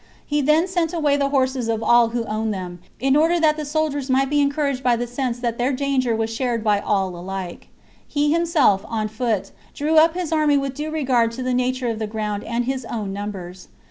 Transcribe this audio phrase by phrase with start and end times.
[0.25, 3.63] He then sent away the horses of all who owned them, in order that the
[3.63, 7.67] soldiers might be encouraged by the sense that their danger was shared by all alike.
[8.07, 11.53] He himself, on foot, then drew up his army with due re gard to the
[11.53, 13.67] nature of the ground and his own numbers.